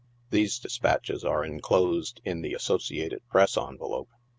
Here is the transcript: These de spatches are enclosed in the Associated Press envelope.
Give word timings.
These 0.31 0.57
de 0.57 0.67
spatches 0.67 1.23
are 1.23 1.45
enclosed 1.45 2.21
in 2.25 2.41
the 2.41 2.55
Associated 2.55 3.21
Press 3.29 3.55
envelope. 3.55 4.09